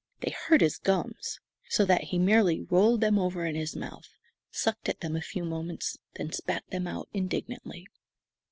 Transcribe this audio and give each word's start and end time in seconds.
They 0.21 0.31
hurt 0.31 0.61
his 0.61 0.79
gums, 0.79 1.39
so 1.69 1.85
that 1.85 2.05
he 2.05 2.17
merely 2.17 2.59
rolled 2.61 3.01
them 3.01 3.19
over 3.19 3.45
in 3.45 3.53
his 3.53 3.75
mouth, 3.75 4.09
sucked 4.49 4.89
at 4.89 5.01
them 5.01 5.15
a 5.15 5.21
few 5.21 5.45
moments, 5.45 5.99
then 6.15 6.31
spat 6.31 6.63
them 6.71 6.87
out 6.87 7.07
indignantly. 7.13 7.85